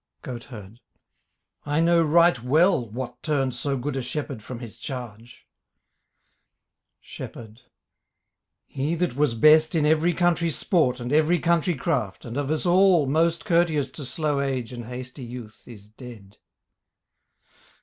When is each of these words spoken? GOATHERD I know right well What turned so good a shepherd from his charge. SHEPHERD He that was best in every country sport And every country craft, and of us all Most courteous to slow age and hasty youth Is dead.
GOATHERD 0.23 0.79
I 1.63 1.79
know 1.79 2.01
right 2.01 2.41
well 2.41 2.89
What 2.89 3.21
turned 3.21 3.53
so 3.53 3.77
good 3.77 3.95
a 3.95 4.01
shepherd 4.01 4.41
from 4.41 4.57
his 4.57 4.79
charge. 4.79 5.45
SHEPHERD 7.01 7.61
He 8.65 8.95
that 8.95 9.15
was 9.15 9.35
best 9.35 9.75
in 9.75 9.85
every 9.85 10.13
country 10.13 10.49
sport 10.49 10.99
And 10.99 11.13
every 11.13 11.37
country 11.37 11.75
craft, 11.75 12.25
and 12.25 12.35
of 12.35 12.49
us 12.49 12.65
all 12.65 13.05
Most 13.05 13.45
courteous 13.45 13.91
to 13.91 14.03
slow 14.03 14.39
age 14.41 14.73
and 14.73 14.85
hasty 14.85 15.23
youth 15.23 15.61
Is 15.67 15.89
dead. 15.89 16.37